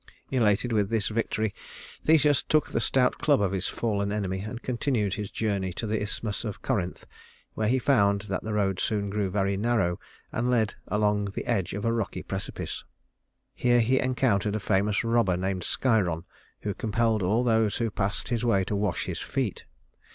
Elated 0.31 0.73
with 0.73 0.89
his 0.89 1.09
victory, 1.09 1.53
Theseus 2.03 2.41
took 2.41 2.71
the 2.71 2.79
stout 2.79 3.19
club 3.19 3.39
of 3.39 3.51
his 3.51 3.67
fallen 3.67 4.11
enemy 4.11 4.39
and 4.39 4.59
continued 4.63 5.13
his 5.13 5.29
journey 5.29 5.71
to 5.73 5.85
the 5.85 6.01
Isthmus 6.01 6.43
of 6.43 6.63
Corinth, 6.63 7.05
where 7.53 7.67
he 7.67 7.77
found 7.77 8.21
that 8.21 8.41
the 8.41 8.55
road 8.55 8.79
soon 8.79 9.11
grew 9.11 9.29
very 9.29 9.57
narrow 9.57 9.99
and 10.31 10.49
led 10.49 10.73
along 10.87 11.25
the 11.25 11.45
edge 11.45 11.73
of 11.75 11.85
a 11.85 11.93
rocky 11.93 12.23
precipice. 12.23 12.83
Here 13.53 13.79
he 13.79 13.99
encountered 13.99 14.55
a 14.55 14.59
famous 14.59 15.03
robber 15.03 15.37
named 15.37 15.61
Sciron, 15.61 16.23
who 16.61 16.73
compelled 16.73 17.21
all 17.21 17.43
those 17.43 17.77
who 17.77 17.91
passed 17.91 18.29
his 18.29 18.43
way 18.43 18.63
to 18.63 18.75
wash 18.75 19.05
his 19.05 19.19
feet. 19.19 19.65